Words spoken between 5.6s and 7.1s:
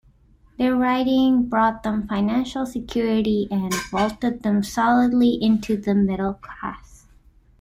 the middle class.